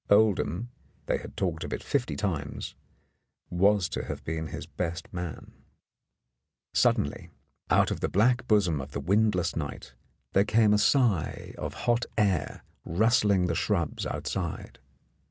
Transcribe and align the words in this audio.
Oldham— 0.09 0.71
they 1.05 1.19
had 1.19 1.37
talked 1.37 1.63
of 1.63 1.71
it 1.71 1.83
fifty 1.83 2.15
times— 2.15 2.73
was 3.65 3.87
to 3.89 4.03
have 4.05 4.23
been 4.23 4.47
his 4.47 4.65
best 4.65 5.07
man. 5.13 5.51
114 6.73 6.95
In 7.03 7.03
the 7.03 7.11
Dark 7.11 7.21
Suddenly, 7.21 7.29
out 7.69 7.91
of 7.91 7.99
the 7.99 8.09
black 8.09 8.47
bosom 8.47 8.81
of 8.81 8.93
the 8.93 8.99
windless 8.99 9.55
night, 9.55 9.93
there 10.33 10.43
came 10.43 10.73
a 10.73 10.79
sigh 10.79 11.53
of 11.55 11.75
hot 11.85 12.07
air 12.17 12.63
rustling 12.83 13.45
the 13.45 13.53
shrubs 13.53 14.07
outside. 14.07 14.79